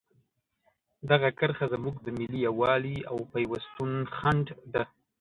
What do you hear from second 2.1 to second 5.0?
ملي یووالي او پیوستون خنډ ده.